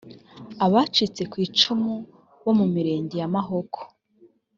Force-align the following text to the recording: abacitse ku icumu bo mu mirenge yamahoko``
abacitse 0.65 1.21
ku 1.31 1.35
icumu 1.47 1.93
bo 2.43 2.51
mu 2.59 2.65
mirenge 2.73 3.15
yamahoko`` 3.21 3.81